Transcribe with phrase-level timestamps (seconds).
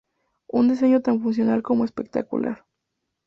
[0.47, 2.65] Un diseño tan funcional como espectacular.